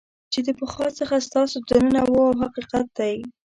چې 0.31 0.39
د 0.47 0.49
پخوا 0.59 0.87
څخه 0.99 1.15
ستاسو 1.27 1.57
دننه 1.69 2.01
وو 2.11 2.25
دا 2.33 2.39
حقیقت 2.43 2.85
دی. 2.99 3.15